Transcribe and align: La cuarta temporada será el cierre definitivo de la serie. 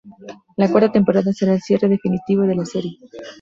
La 0.57 0.67
cuarta 0.67 0.91
temporada 0.93 1.31
será 1.31 1.53
el 1.53 1.61
cierre 1.61 1.87
definitivo 1.87 2.41
de 2.47 2.55
la 2.55 2.65
serie. 2.65 2.97